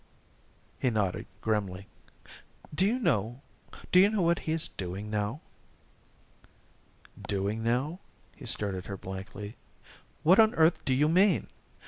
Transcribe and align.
He 0.79 0.89
nodded 0.89 1.27
grimly. 1.41 1.85
"Do 2.73 2.87
you 2.87 2.97
know 2.97 3.41
do 3.91 3.99
you 3.99 4.09
know 4.09 4.23
what 4.23 4.39
he 4.39 4.51
is 4.53 4.67
doing 4.67 5.11
now?" 5.11 5.41
"Doing 7.27 7.61
now?" 7.61 7.99
He 8.35 8.47
stared 8.47 8.73
at 8.73 8.87
her 8.87 8.97
blankly. 8.97 9.57
"What 10.23 10.39
on 10.39 10.55
earth 10.55 10.83
do 10.85 10.95
you 10.95 11.07
mean? 11.07 11.49